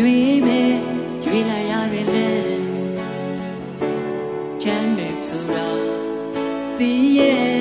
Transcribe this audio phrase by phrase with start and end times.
[0.00, 0.60] ရွေးပဲ
[1.24, 2.28] ရွေးလိုက်ရတယ်လေ
[4.62, 5.66] ချမ်းပဲဆိုတာ
[6.78, 7.60] သိရဲ့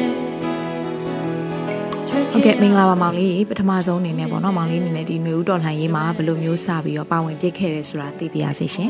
[2.31, 8.89] ဟုတ်ကဲ့မင်္ဂလာပါမောင်လေးပထမဆုံးအနေနဲ့ပေါ့နော်မောင်လေးအနေနဲ့ဒီမျိုးတော်လှန်ရေးမှာဘယ်လိုမျိုးစပြီးတော့ပါဝင်ပြစ်ခဲ့ရဲဆိုတာသိပြရစီရှင်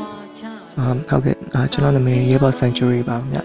[0.78, 3.38] အာဟုတ်ကဲ့အာကျွန်တော်နာမည်ရေဘော် Century ပါဗျ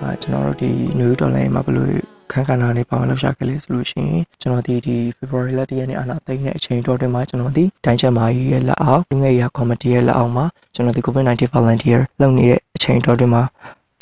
[0.00, 10.44] အာကျွန်တော်တို့ဒီမျိုးတော်လှန်ရေးမှာဘယ်လို ခန်းကဏ္ဍလေးပါဝင်လှုပ်ရှားခဲ့လဲဆိုလို့ရှိရင်ကျွန်တော်ဒီဒီ February လတရက်နေ့အာနာသိမ်းတဲ့အချိန်တော်တွင်မှာကျွန်တော်ဒီတိုင်းချက်မာကြီးရဲ့လက်အောက်လူငယ်ရာ committee ရဲ့လက်အောက်မှာ
[10.74, 13.42] ကျွန်တော်ဒီ COVID-19 volunteer လုပ်နေတဲ့အချိန်တော်တွင်မှာ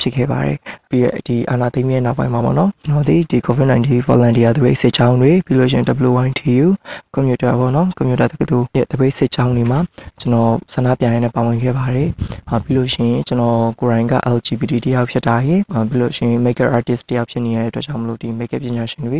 [0.03, 0.57] ဖြစ်ခဲ့ပါတယ်
[0.89, 6.67] ပြီးရဒီအာနာသိမ်းရဲ့နောက်ပိုင်းမှာပေါ့နော်ကျွန်တော်ဒီဒီ COVID-19 volunteer တွေစစ်ချောင်းတွေပြီးလို့ရှိရင် WYTU
[7.15, 9.79] commuter ပေါ့နော် commuter တက္ကသိုလ်ရဲ့တပိတ်စစ်ချောင်းတွေမှာ
[10.19, 12.09] ကျွန်တော်ဆန္ဒပြရတဲ့ပါဝင်ခဲ့ပါတယ်
[12.49, 19.19] ဟာပြီးလို့ရှိရင်ကျွန်တော်ကိုရိုင်းက LGBT တယောက်ဖြစ်တာရယ်ပြီးလို့ရှိရင် maker artist တယောက်ဖြစ်နေတဲ့အတွက်ကြောင့်မလို့ဒီ maker ပညာရှင်တွေ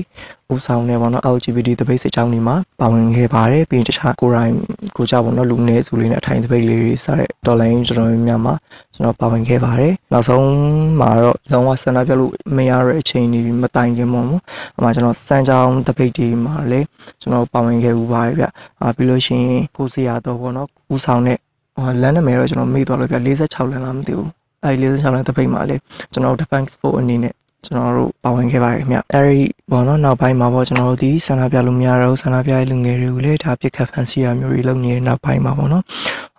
[0.54, 4.56] ဦးဆောင်နေပေါ့နော် LGBT တပိတ်စစ်ချောင်းတွေမှာပါဝင်ခဲ့ပါတယ်ပြီးရင်တခြားကိုရိုင်း
[4.98, 8.54] ကိုကြပေါ့နော်လူငယ်စုလေးနဲ့အထိုင်တပိတ်လေးတွေစတဲ့တော်လိုင်းကျွန်တော်များမှာ
[8.94, 10.44] ကျွန်တော်ပါဝင်ခဲ့ပါတယ်နောက်ဆုံး
[11.00, 14.42] မှာတော့လုံးဝဆန္ဒပြလို့မရတဲ့အချိန်ကြီးမတိုင်ခင်ပေါ့နော်။
[14.78, 16.80] အမှကျွန်တော်စမ်းချောင်းတပိတ်ဒီမှာလေ
[17.22, 18.46] ကျွန်တော်ပါဝင်ခဲ့ဦးပါတယ်ဗျ။
[18.82, 21.38] အာပြီးလို့ရှိရင်ကိုစီယာတော့ပေါ့နော်။ဦးဆောင်တဲ့
[22.02, 24.30] လမ်းနာမည်တော့ကျွန်တော်မေ့သွားလို့ဗျ46လမ်းလားမသိဘူး။
[24.66, 25.76] အဲဒီ46လမ်းတပိတ်မှာလေ
[26.14, 27.34] ကျွန်တော် defense force အနေနဲ့
[27.66, 35.84] ကျွန်တော်တို့ပါဝင်ခဲ့ပါတယ်ခင်ဗျအဲဒီဘောနော်နောက်ပိုင်းမှာပေါ့ကျွန်တော်တို့ဒီဆန္ဒပြလို့မရတော့ဆန္ဒပြရဲ့လူငယ်တွေကိုလည်းဒါပြစ်ခတ်ဖန်ဆီးရမျိုးတွေလုပ်နေတဲ့နောက်ပိုင်းမှာပေါ့နော်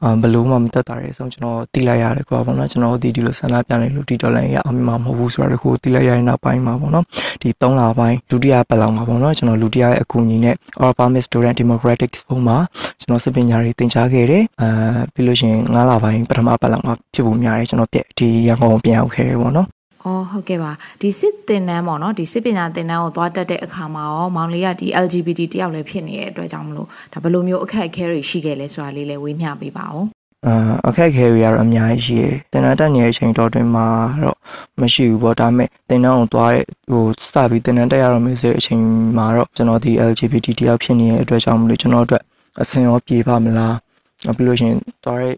[0.03, 7.05] အာဘလို့မှမတက်တာရဲဆုံးကျွန်တော်တိလိုက်ရတယ်ကွာပေါ့နော်ကျွန်တော်တို့ဒီဒီလိုဆန္ဒပြနေလို့ဒီဒေါ်လာရအောင်မှာမဟုတ်ဘူးဆိုတာတခုတိလိုက်ရတဲ့နောက်ပိုင်းမှာပေါ့နော်
[7.43, 12.59] ဒီ3လပိုင်းဒုတိယပတ်လောက်မှာပေါ့နော်ကျွန်တော်လူတရားရဲ့အကူအညီနဲ့ Alabama Student Democratic Forum မှာ
[13.01, 14.69] ကျွန်တော်စစ်ပညာတွေသင်ကြားခဲ့တယ်အာ
[15.15, 19.69] ပြီးလို့ရှိရင်9လပိုင်းပထမပတ်လောက်မှာဖြစ်ဖို့များတယ်ကျွန်တော်ပြဒီရန်ကုန်ပြန်ရောက်ခဲ့တယ်ပေါ့နော်
[20.07, 30.07] အော်ဟုတ်ကဲ့ပါဒီစစ်သင်တန်းပေါ့နော်ဒီစစ်ပညာသင်တန်းကိုသွားတက်တဲ့အခါမှာရောမောင်လေးကဒီ LGBT တယောက်လည်းဖြစ်နေတဲ့အတွက်ကြောင့်မလို့ဒါဘယ်လိုမျိုးအခက်အခဲတွေရှိခဲ့လဲဆိုတာလေးလည်းဝေမျှပေးပါဦး
[30.47, 30.55] အာ
[30.89, 33.87] အခက်အခဲတွေကတော့အများကြီးရှိတယ်။တင်တန်းတက်နေတဲ့အချိန်တော်တွင်မှာ
[34.25, 34.39] တော့
[34.81, 38.83] မရှိဘူးပေါ့ဒါပေမဲ့တင်တန်းကိုသွားတဲ့ဟိုစပြီးတင်တန်းတက်ရတော့မယ်ဆိုတဲ့အချိန်
[39.17, 42.23] မှာတော့ကျွန်တော်ဒီ LGBT တယောက်ဖြစ်နေတဲ့အတွက်ကြောင့်မလို့ကျွန်တော်တို့
[42.61, 43.75] အဆင်ရောပြေပါမလား။
[44.37, 45.35] ပြီးလို့ရှိရင်သွားတဲ့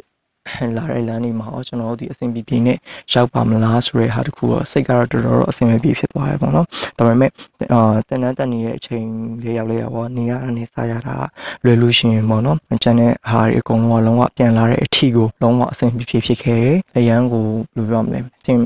[0.77, 2.79] လာတဲ့လမ်းတွေမှာကျွန်တော်တို့ဒီအဆင်ပြေပြေနဲ့
[3.12, 6.67] ရောက်ပါမလားဆိုတဲ့ဟာတခုတော့စိတ်ကတော့တော်တော်အဆင်မပြေဖြစ်သွားတယ်ပေါ့နော်
[6.99, 7.31] ဒါပေမဲ့
[7.73, 9.06] အာတန်တန်းတက်နေတဲ့အချိန်
[9.43, 11.17] လေးရောက်လေးရောက်ပေါ့နေရတာနေစားရတာ
[11.65, 18.59] လွယ်လို့ရှိရင်ပေါ့နော်ကျန်တဲ့ဟာတွေအကုန်လုံးကလုံးဝပြန်လာတဲ့အထီကိုလုံးဝအဆင်ပြေပြေဖြစ်ခဲ့တယ်အရန်ကိုဘယ်လိုပြောမလဲသင်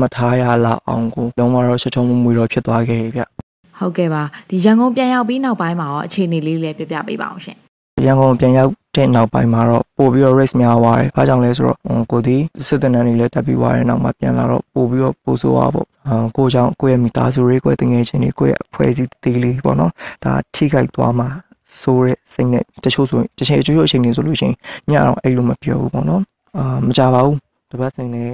[0.00, 3.22] မထားရလောက်အောင်ကိုလုံးဝတော့ချက်ချုံမမွေတော့ဖြစ်သွားခဲ့တယ်ဗျ
[3.78, 7.58] ဟုတ်ကဲ့ပါဒီရန်ကုန်ပြန်ရောက်ပြီးနောက်ပိုင်းမှာရောအခြေအနေလေးလေးပြပြပေးပါအောင်ရှင်
[8.04, 11.78] ရန်ကုန်ပြန်ရောက်တဲ့နောက်ပိုင်းမှာတော့ပို့ပြီးတော့ risk များသွားတယ်။ဘာကြောင့်လဲဆိုတော့
[12.12, 12.36] ကိုဒီ
[12.66, 19.92] စစ်တပ်နန်းတွေလည်းတက်ပြီးသွားတဲ့နောက်မှာပြန်လာတော့ပို့ပြီးတော့ပို့ဆိုးသွားပေါ့။အာကိုကြောင့်ကိုယ့်ရဲ့မိသားစုတွေကိုယ့်တငယ်ချင်းတွေကိုယ့်ရဲ့အဖွဲ့အစည်းသေးလေးပေါ့နော်။
[20.24, 21.28] ဒါထိခိုက်သွားမှာ
[21.82, 24.54] ဆိုးတဲ့စိတ်နဲ့တချို့ဆိုရင်တချို့အချို့အချိန်တွေဆိုလို့ရှိရင်
[24.90, 26.22] ညအောင်အဲ့လိုမပြောဘူးပေါ့နော်။
[26.56, 27.36] အာမကြပါဘူး။
[27.70, 28.32] တပတ်စင်နဲ့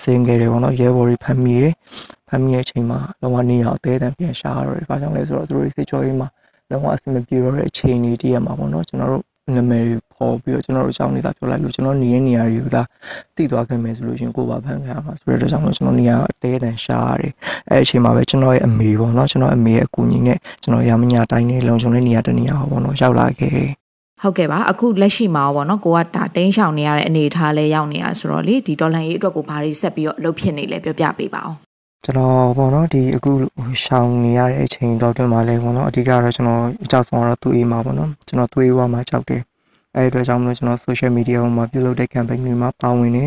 [0.00, 1.72] စင်ခဲ့တယ်ပေါ့နော်ရဲဘော်တွေဖမ်းမိတယ်။
[2.28, 6.28] ဖမ်းမိတဲ့အချိန်မှာလုံးဝနေရအောင်အသေးအံပြန်ရှာရတယ်။ဘာကြောင့်လဲဆိုတော့သူတို့စစ်ကြောရေးမှာ
[6.72, 9.24] လုံးဝအဆင်မပြေတော့တဲ့အချိန်တွေတည်းရမှာပေါ့နော်ကျွန်တော်တို့
[9.56, 12.82] နာမည်တွေပေါ်ပြီးတော့ကျွန်တော်တို့အကြောင်းလေးသာပြောလိုက်လို့ကျွန်တော်နေတဲ့နေရာတွေကိုသာ
[13.36, 17.32] သိသွားခဲ့မယ်ဆိုလို့ရှင်ကိုပါဖန်ခံရမှာဆိုတဲ့အတွက်ကြောင့်ကျွန်တော်နေရာအသေးအတန်ရှားရတယ်
[17.70, 23.70] အဲအချိန်မှာပဲကျွန်တော်ရဲ့အမေပေါ့နော်ကျွန်တော်အမေရဲ့အကူအညီနဲ့ကျွန်တော်ရမညာတိုင်းနဲ့လုံခြုံတဲ့နေရာတနေရာပေါ့နော်ရောက်လာခဲ့တယ်
[24.22, 31.71] ဟုတ်ကဲ့ပါအခုလက်ရှိမှာပေါ့နော်ကိုကဒါတင်းရှောင်နေရတဲ့အနေအထားလဲရောက်နေရဆိုတော့လေဒီဒေါ်လာရေးအတွက်ကိုဘာတွေဆက်ပြီးတော့လုပ်ဖြစ်နေလဲပြောပြပေးပါအောင်
[32.04, 33.32] ကျွန်တော်ပေါ့နော်ဒီအခု
[33.82, 39.42] ရှောင်နေရတဲ့အချိန်တော့တွင်မှာလဲပေါ့နော်အဓိကတော့ကျွန်တော်အကြောက်ဆုံးကတော့သူ့အေးမှာပေါ့နော်ကျွန်တော်သူ့အေးဝါမှာကြောက်တယ်
[39.94, 43.24] အဲဒီအတွက်ကြောင့်မလို့ကျွန်တော် social media ပေါ်မှာပြုလုပ်တဲ့ campaign တွေမှာပါဝင်နေ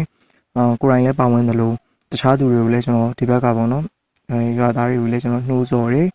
[0.55, 1.73] အာကိုယ်တိုင်လည်းပါဝင်တယ်လို့
[2.11, 3.83] တခြားသူတွေကိုလည်းကျွန်တော်ဒီဘက်ကပေါ့နော်
[4.29, 6.07] အဲရွာသားတွေကိုလည်းကျွန်တော်နှိုးဆော်တယ်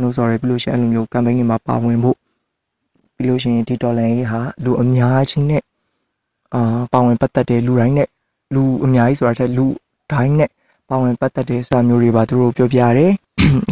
[0.00, 2.16] နှိုးဆော်တယ်ပြီးလို့ရှိရင်အဲ့လိုမျိုး campaign တွေမှာပါဝင်ဖို့
[3.16, 5.62] ပြီးလို့ရှိရင်ဒီ dollar ရေးဟာလူအများကြီးနဲ့
[6.54, 6.60] အာ
[6.92, 8.08] ပါဝင်ပတ်သက်တဲ့လူတိုင်းနဲ့
[8.54, 9.66] လူအများကြီးဆိုတာထက်လူ
[10.12, 10.50] တိုင်းနဲ့
[10.88, 13.12] ပါဝင်ပတ်သက်တဲ့စာမျိုးတွေပါသူတို့ပြောပြရတယ်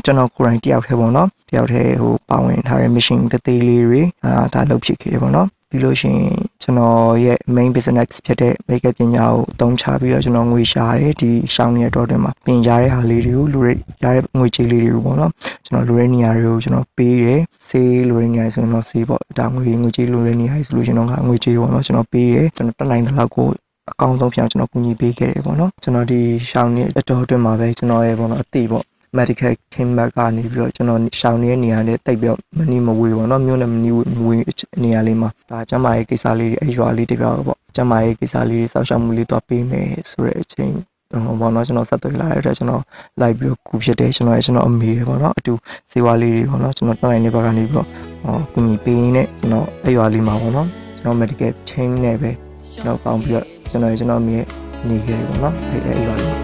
[0.05, 13.73] ကျွန်တော်ကိုယ်တိုင်တယောက်တည်းပေါ့နော်တယောက်တည်းဟိုပါဝင်ထားတဲ့ mission တသေးလေးတွေအာဒါလုပ်ဖြစ်ခဲ့တယ်ပေါ့နော်ပြီးလို့ရှိရင်ကျွန်တော်ရဲ့ main business ဖြစ်တဲ့ makeup ပညာကိုအသုံးချပြီးတော့ကျွန်တော်ငွေရှာတယ်ဒီရှောင်းနေတဲ့တော့တွင်မှာပြင်ရတဲ့ဟာလေးတွေကိုလူတွေ
[14.03, 15.31] ရတဲ့ငွေကြေးလေးတွေကိုပေါ့နော်
[15.67, 23.49] ကျွန်တော်လူတဲ့နေရာတွေကိုကျွန်တော်ပေးတယ်ဆေးလူတဲ့နေရာဆိုရင်တော့ဆေးပေါ့ဒါငွေငွေကြေးလူတဲ့နေရာဆိုလို့ကျွန်တော်ကငွေကြေးပေါ့နော်ကျွန်တော်ပေးတယ်ကျွန်တော်တက်နိုင်တဲ့လောက်ကို
[23.91, 26.21] အကောင်းဆုံးဖြစ်အောင်ကျွန်တော်ကူညီပေးခဲ့တယ်ပေါ့နော်ကျွန်တော်ဒီ
[26.51, 28.85] ရှောင်းနေအတော်အတွင်းမှာပဲကျွန်တော်ရဲ့ပေါ့နော်အသေးပေါ့
[29.19, 33.91] medical clinic ကနေပြီးတော့ကျွန်တော်ရှောင်နေတဲ့နေရာနဲ့တိတ်ပြီးတော့မနီမဝေးပေါ့နော်မြို့နဲ့မနီ
[34.27, 34.45] ဝေး
[34.83, 40.73] နေရာလေးမှာဒါကျမရဲ့ကိစ္စလေးတွေအရွာလေးတပြောပေါ့ကျမရဲ့ကိစ္စလေးတွေစောင့်ရှောက်မှုလေးတော့ပေးမယ်ဆိုတဲ့အချိန်
[41.11, 42.83] ဟိုဘောနော်ကျွန်တော်ဆက်သွယ်လာတဲ့အတွက်ကျွန်တော်
[43.21, 45.53] လိုက်ပြီးကူဖြစ်တယ်ကျွန်တော်ရဲ့ကျွန်တော်အမေပေါ့နော်အတူ
[45.91, 47.87] စေဝါလေးတွေပေါ့နော်ကျွန်တော်တွန်းနိုင်နေဘက်ကနေပြီးတော့
[48.23, 52.31] ဟောကူညီပေးနေကျွန်တော်အရွာလေးမှာပေါ့နော်ကျွန်တော် medical chain နဲ့ပဲ
[52.73, 54.45] ကျွန်တော်ပေါင်းပြီးတော့ ကျွန်တော်ကျွန်တော်မြင်
[54.89, 56.39] နေခဲ့ပြီပေါ့နော်အဲ့အဲ့ရွာလေး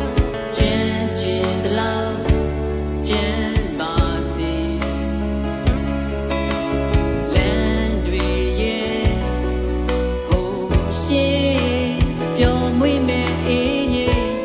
[0.56, 2.14] ချင်းချင်းတလား
[3.06, 3.94] ချင်းပါ
[4.32, 4.52] စေ
[7.34, 8.28] လမ်းတွေ
[8.60, 9.08] ရဲ့
[10.26, 10.48] ဟို
[11.00, 12.00] ရှေး
[12.36, 13.96] ပျော်မွေ့မဲ့အေးရ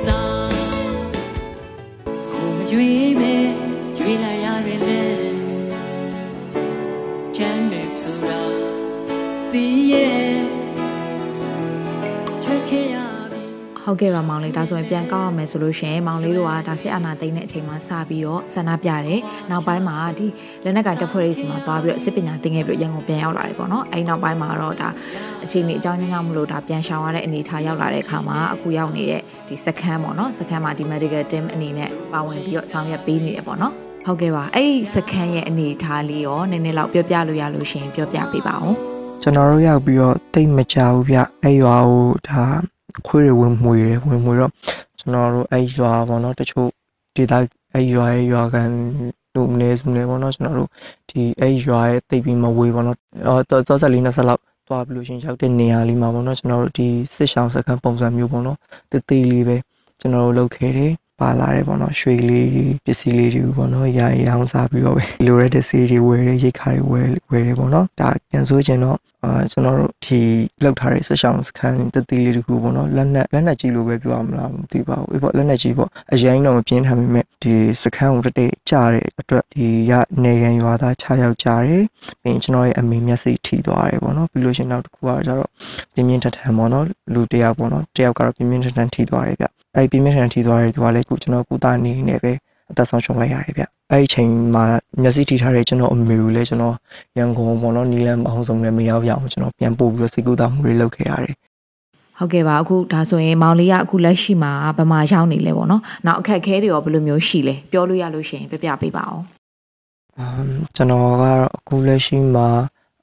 [0.08, 0.24] တာ
[2.32, 3.46] ဟိုမရွေးမဲ့
[4.00, 5.04] ရွေးလိုက်ရတယ်လေ
[7.36, 8.42] ချမ်းမဲ့ဆိုတာ
[9.52, 10.55] တည်ရဲ့
[13.86, 19.22] ဟုတ်ကဲ့ပါမောင်လေးဒါဆိုရင်ပြန်ကောက်ရမယ်ဆိုလို့ရှိရင်မောင်လေးတို့ကဒါစစ်အာဏာသိမ်းတဲ့အချိန်မှာစပြီးတော့ဆန္ဒပြတယ်
[19.52, 20.28] နောက်ပိုင်းမှာဒီ
[20.64, 24.90] လက်နက်ကင်တပ်ဖွဲ့ရေးစီမှာသွားပြီးတော့စစ်ပညာသင်ခဲ့ပြီးတော့ရန်ကုန်ပြန်ရောက်လာတယ်ပေါ့နော်အဲဒီနောက်ပိုင်းမှာတော့ဒါ
[25.44, 33.74] အခြေအနေအကြောင်းရင်းကြောင့်မလို့ဒါပြန်ရှောင်ရတဲ့အနေအထားရောက်လာတဲ့အခါမှာအခုရောက်နေတဲ့ဒီစခန်းပေါ့နော်စခန်းမှာဒီ medical team အနေနဲ့ပါဝင်ပြီးတော့ဆောင်ရွက်ပေးနေတယ်ပေါ့နော်
[34.08, 38.95] ဟုတ်ကဲ့ပါအဲ့ဒီစခန်းရဲ့အနေအထားလေးရောနည်းနည်းလောက်ပြောပြလို့ရလို့ရှိရင်ပြောပြပေးပါဦး
[39.28, 42.44] ကျွန်တော်တို့ရောက်ပြီးတော့တိတ်မကြဘူးဗျအဲ့ရွာကိုဒါ
[43.08, 44.52] ခွေးတွေဝင်မှွေတယ်ဝင်မှွေတော့
[45.00, 46.70] ကျွန်တော်တို့အဲ့ရွာပေါ့နော်တချို့
[47.16, 47.34] ဒေသ
[47.74, 48.70] အဲ့ရွာရဲ့ရွာကန်
[49.36, 50.70] တို့နေစုနေပေါ့နော်ကျွန်တော်တို့
[51.10, 58.58] ဒီအဲ့ရွာရဲ့တိတ်ပြီးမဝေးပေါ့နော်အော်တော့ဆက်လေး20လောက်သွားပြီးလို့ရှရင်ရောက်တဲ့နေရာလေးမှာပေါ့နော်ကျွန်တော်တို့ဒီစစ်ဆောင်စခန်းပုံစံမျိုးပေါ့နော်
[58.92, 59.58] တေးသေးလေးပဲ
[60.00, 70.20] ကျွန်တော်တို့လုပ်ခဲ့တယ်ပါလာတယ်ပေါ့နော်ရွှေလေးတွေပစ္စည်းလေးတွေပေါ့နော်ရာရောင်းစားပြီးတော့ပဲလိုရတဲ့စီးတွေဝယ်တယ်ရိတ်ခါတွေဝယ်ဝယ်တယ်ပေါ့နော်ဒါပြန်ဆိုချင်တော့ အာကျွန်တော်တို့ဒီ
[70.64, 79.94] လောက်ထားတဲ့ဆက်ဆောင်စခန်းတတိလေးတခုပေါ့နော်လက်နက်လက်နက်ကြီးလိုပဲပြောရမလားမသိပါဘူးအေးပေါ့လက်နက်ကြီးပေါ့အရင်တော့မပြင်းထန်ပေမဲ့ဒီစခန်းကိုတက်တက်ကြားတဲ့အတွက်ဒီရ
[80.24, 81.84] နေရန်ရွာသား6ယောက်ကြားတယ်
[82.22, 85.50] ပြီးရင်ကျွန်တော်ရဲ့အမေမျက်စိထိသွားတယ်ပေါ့နော်ပြီးလို့ရှိရင်နောက်တစ်ခုကကျတော့
[85.94, 89.46] ပြင်းပြင်းထန်ထန်ပေါ့နော်လူတစ်ယောက်ပေါ့နော်တစ်ယောက်ကတော့ပြင်းပြင်းထန်ထန်ထိသွားတယ်ဗျ
[89.76, 92.34] အဲ့ပြင်းပြင်းထန်ထန်ထိသွားတဲ့သူကလည်းခုကျွန်တော်ကုသနေနေပဲ
[92.72, 94.64] အသက်ဆုံးရှုံးလိုက်ရတယ်ဗျအဲ့ဒီချိန်မှာ
[95.02, 96.76] မျက်စိထိထားတဲ့ကျွန်တော်အမေကိုလည်းကျွန်တော်
[97.18, 101.36] ရန်ကုန်ပေါ့နော်နီလန်မအောင်ဆုံးလည်းမရောက်ရအောင်ကျွန်တော်ပြန်ပို့ပြီးတော့စိတ်ကူးတာမှုတွေလုပ်ခဲ့ရတယ်
[102.18, 109.24] ဟုတ်ကဲ့ပါအခုဒါဆိုရင်မောင်လေးကအခုလက်ရှိမှာဗမာရောက်နေလဲပေါ့နော်။နောက်အခက်အခဲတွေရောဘယ်လိုမျိုးရှိလဲပြောလို့ရလို့ရှိရင်ပြပြပေးပါအောင်
[110.20, 112.48] အမ်ကျွန်တော်ကတော့အခုလက်ရှိမှာ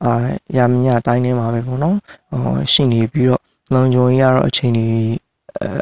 [0.04, 0.12] အာ
[0.56, 1.96] ရမညတိုင်းနေမှာပဲပေါ့နော်
[2.30, 3.42] ဟောရှိနေပြီးတော့
[3.74, 5.16] လုံခြုံရေးကတော့အချိန်ကြီး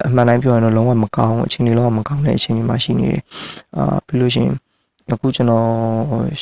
[0.09, 3.23] အမှန်တိုင်းပြောရင်တော့လုံးဝမကောင်းဘူးအချိန်ကြီးလုံးဝမကောင်းတဲ့အချိန်ကြီးမှာရှိနေတယ်
[3.77, 4.55] အာပြီးလို့ရှိရင်
[5.13, 5.67] အခုကျွန်တော်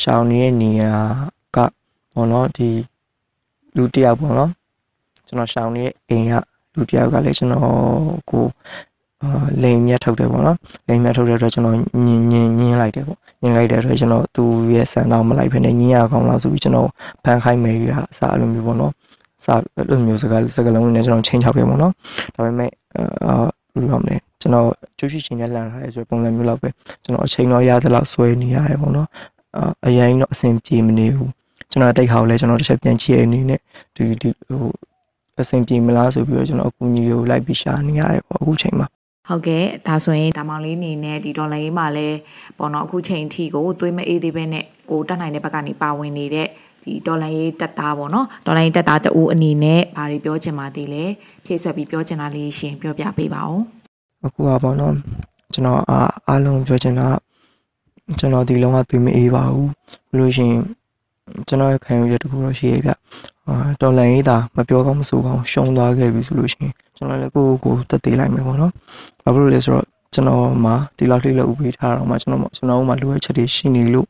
[0.00, 0.92] ရှောင်းနေတဲ့နေရာ
[1.56, 1.58] က
[2.12, 2.68] ပေါ့နော်ဒီ
[3.76, 4.50] လူတစ်ယောက်ပေါ့နော်
[5.26, 6.34] ကျွန်တော်ရှောင်းနေတဲ့အိမ်က
[6.74, 7.66] လူတစ်ယောက်ကလည်းကျွန်တော်
[8.30, 8.46] ကို
[9.22, 10.58] အာလိန်မြတ်ထုတ်တယ်ပေါ့နော်
[10.88, 11.76] လိန်မြတ်ထုတ်တဲ့အတွက်ကျွန်တော်
[12.06, 16.88] ညင်ညင်ညင်းလိုက်တယ်ပေါ့ညင်လိုက်တဲ့အတွက်ကျွန်တော်သူ့ရဲ့ဆန်တော့မလိုက်ဖ ೇನೆ ညင်ရကောင်းလားဆိုပြီးကျွန်တော်
[17.24, 18.92] ဖန်ခိုင်းမယ်ကြီးကအစားအလိုမျိုးပေါ့နော်
[19.44, 21.92] စားအဲ့လိုမျိုးစကားစကားလုံးတွေနဲ့ကျွန်တော်ချင်းချောက်တယ်ပေါ့နော်
[22.34, 22.70] ဒါပေမဲ့
[23.26, 23.34] အာ
[23.74, 24.68] ဘယ်လိုပြောမလဲကျွန်တော်
[24.98, 26.68] ကျူးရှိချင်းနဲ့လန်ထားရဲဆိုပုံစံမျိုးလောက်ပဲ
[27.04, 29.08] ကျွန်တော်အချိန်တော့ရသလောက်ဆွဲနေရတယ်ပေါ့နော်
[29.56, 31.30] အာအရင်တော့အဆင်ပြေမနေဘူး
[31.70, 33.60] ကျွန်တော်တိတ်ခါကိုလည်းကျွန်တော်တစ်ချက်ပြန်ကြည့်ရအနေနဲ့
[33.94, 34.70] ဒီဒီဟို
[35.40, 38.86] အဆင်ပြေမလားဆိုပြီးတော့ကျွန်တော်အကူအညီတွေကိုလိုက်ပြီးရှာနေရတယ်ပေါ့အခုချိန်မှာ။
[39.28, 42.08] ဟုတ်ကဲ့ဒါဆိုရင်ဒါမောင်လေးအနေနဲ့ဒီဒေါ်လာရေးမှာလဲ
[42.58, 46.48] ပေါ့နော်အခုချိန်အထိကိုသွေးမအေးသေးပဲနဲ့ကိုတက်နိုင်တဲ့ဘက်ကနေပါဝင်နေတဲ့
[46.88, 51.04] ဒီဒေါ်လာရေးတက်သားပေါ့နော်ဒေါ်လာရေးတက်သားတူအနေနဲ့ဘာတွေပြောချင်ပါသေးလဲ
[51.44, 53.60] ဖြည့်ဆွက်ပြီးပြောချင်တာလေးရှင်ပြောပြပေးပါဦး
[54.26, 54.94] အခုကပေါ့နော်
[55.52, 57.14] ကျွန်တော်အားအားလုံးပြောချင်တာက
[58.18, 59.70] ကျွန်တော်ဒီလုံးဝသွေးမအေးပါဘူး
[60.10, 60.60] ဘလို့ရှရင်
[61.48, 62.90] ကျွန်တော်ရဲ့ခံယူချက်တစ်ခုတော့ရှိရဲ့ဗျ
[63.48, 68.72] အာတော်လန်ရေးတာမပြောကောင်းမဆိုကောင်းရှုံးသွားခဲ့ပြီဆိုလို့ရှရင်ကျွန်တော်လည်းကိုယ့်ကိုယ်ကိုတက်သေးလိုက်မယ်ပေါ့နော်
[69.22, 74.06] ဘာဖြစ်လို့လဲဆိုတော့ကျွန်တော်မှာဒီလောက်ထိလောက်ဥပေးထားတော့မှကျွန်တော်ကျွန်တော်မှလိုအပ်ချက်တွေရှိနေလို့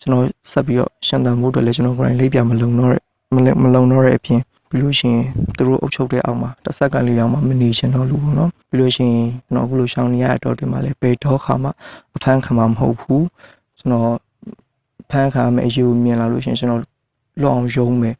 [0.00, 3.02] ကျွန်တော်ဆက်ပြီးတော့ရှန်တန်ဖို့အတွက်လည်းကျွန်တော်ကိုယ်တိုင်လိပ်ပြမလုံတော့တဲ့
[3.34, 5.26] မလုံမလုံတော့တဲ့အပြင်ပြီးလို့ရှိရင်
[5.56, 11.70] သူတို့အုပ်ချုပ်တဲ့အောက်မှာတစ်စက္ကန့်လေးတောင်မှမနေချင်တော့လို့ပေါ့နော်ပြီးလို့ရှိရင်ကျွန်တော်အခုလိုရှောင်းနေရတဲ့တော့ဒီမှာလည်းဘယ်တော့ခါမှ
[12.16, 13.26] အဖမ်းခံမှာမဟုတ်ဘူး
[13.78, 14.12] ကျွန်တော်
[15.10, 16.82] ဖမ်းခံမယ့်အယူမြင်လာလို့ရှိရင်ကျွန်တော်
[17.40, 18.16] လောအောင်ယုံမယ်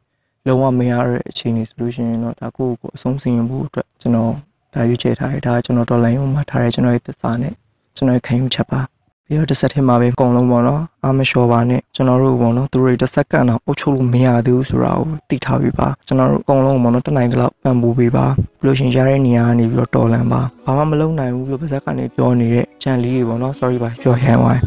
[0.47, 4.33] လုံးဝမရတဲ့အခြေအနေဆိုလို့ရှိရင်တော့ဒါကိုယ့်ကိုယ်အဆုံးစီရင်ဖို့အတွက်ကျွန်တော်
[4.73, 7.53] ဒါရွေးချယ်ထားတယ်ဒါကကျွန်တော်တော်လိုင်းမှာထားတဲ့ကျွန်တော်ရဲ့သစ္စာနဲ့
[7.95, 8.81] ကျွန်တော်ရဲ့ခံယူချက်ပါ
[9.29, 18.25] ပြီးတော့တစ်ဆက်ထဲမှာပဲအကုန်လုံးပေါ့နော်အာမလျှော်ပါနဲ့ကျွန်တော်တို့ပေါ့နော်သူတို့တွေတစ်စက္ကန့်တော့အုပ်ချုပ်လို့မရသေးဘူးဆိုတာကိုသိထားပြီးပါကျွန်တော်တို့အကုန်လုံးပေါ့နော်တနိုင်တလောက်ပံ့ပိုးပေးပါ
[18.61, 24.59] ပြီးလို့ရှရင်ရတဲ့နေရာကနေပြီးတော့တော်လန်ပါဘာမှမလုပ်နိုင်ဘူးလို့ပါဇက်ကနေပြောနေတဲ့ကြံလေးတွေပေါ့နော် sorry ပါပြောရမ်းသွား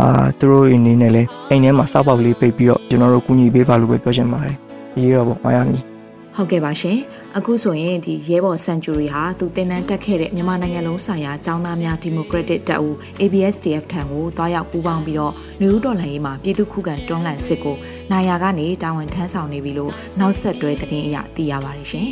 [0.00, 4.56] အာသူတို့အနေနဲ့လည်းအိမ်ထဲမှာစောက်ပေါက်လေးပိတ်ပြီးတော့ကျွန်တော်တို့ကူညီပေးပါလို့ပဲပြောချင်ပါတယ်
[4.98, 5.80] ရေးတော့ပေါ့မာယာမီ
[6.36, 6.98] ဟုတ်ကဲ့ပါရှင်
[7.38, 17.76] အခုဆိုရင်ဒီရဲဘော် Century ဟာသူတင်နန်းတက်ခဲ့တဲ့မြန်မာနိုင်ငံလုံးဆိုင်ရာចောင်းသားများ Democratic တပ်ဦး ABSDF ထံကိုတွားရောက်ပူးပေါင်းပြီးတော့နေဦးတော်လှန်ရေးမှာပြည်သူခုခံတွန်းလှန်စစ်ကို
[18.10, 22.08] နိုင်ရာကနေတာဝန်ထမ်းဆောင်နေပြီလို့နောက်ဆက်တွဲသတင်းအရသိရပါတယ်ရှင်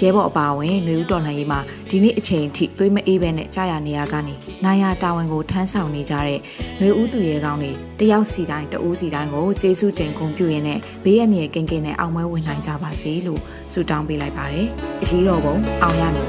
[0.00, 1.60] ရဲဘော်အပါအဝင်နေဦးတော်လှန်ရေးမှာ
[1.90, 4.34] ဒီနေ့အချိန်အထိသွေးမအေးပဲနဲ့ကြာရနေရကနေ
[4.64, 6.40] နိုင်ရာတာဝန်ကိုထမ်းဆောင်နေကြတဲ့
[6.80, 13.40] နေဦးသူရဲကောင်းတွေတယောက်စီတိုင်းတဦးစီတိုင်းကိုကျေးဇူးတင်ဂုဏ်ပြုရင်းနဲ့ဘေးရန်ရဲ့ကင်ကင်နဲ့အောင်ပွဲဝင်နိုင်ကြပါစေလို့
[13.72, 14.68] ဆုတောင်းပေးလိုက်ပါတယ်ပါတယ်
[15.02, 16.28] အရေးတော်ပုံအောင်ရမည်